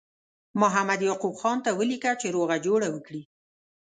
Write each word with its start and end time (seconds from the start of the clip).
محمد 0.61 0.99
یعقوب 1.07 1.35
خان 1.41 1.57
ته 1.65 1.69
ولیکه 1.79 2.11
چې 2.21 2.27
روغه 2.35 2.55
جوړه 2.65 2.87
وکړي. 2.91 3.23